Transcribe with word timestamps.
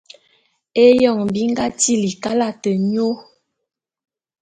Éyoñ 0.83 1.19
bi 1.33 1.41
nga 1.51 1.65
tili 1.79 2.09
kalate 2.23 2.71
nyô. 2.91 3.09